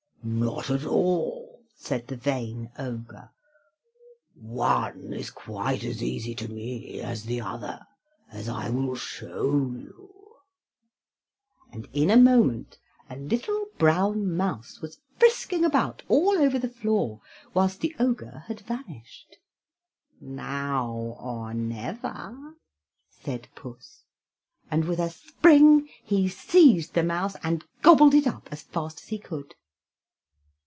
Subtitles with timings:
[0.23, 3.31] "Not at all," said the vain Ogre;
[4.35, 7.83] "one is quite as easy to me as the other,
[8.29, 10.13] as I will show you."
[11.71, 12.77] And in a moment
[13.09, 17.19] a little brown mouse was frisking about all over the floor,
[17.55, 19.37] whilst the Ogre had vanished.
[20.19, 22.57] "Now or never,"
[23.09, 24.03] said Puss,
[24.69, 29.07] and with a spring he seized the mouse and gobbled it up as fast as
[29.07, 29.55] he could.